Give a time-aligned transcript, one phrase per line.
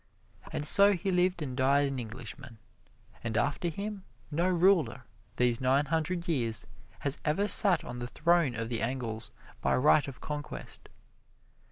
[0.51, 2.57] And so he lived and died an Englishman;
[3.23, 5.03] and after him no ruler,
[5.35, 6.65] these nine hundred years,
[7.01, 9.29] has ever sat on the throne of the Engles
[9.61, 10.89] by right of conquest.